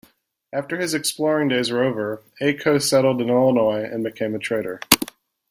[0.51, 4.79] After his exploring days were over, Aco settled in Illinois and became a trader.